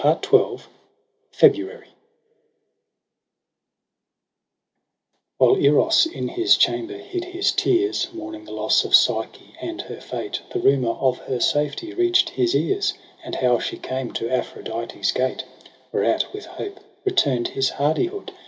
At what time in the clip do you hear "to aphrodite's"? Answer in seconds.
14.13-15.11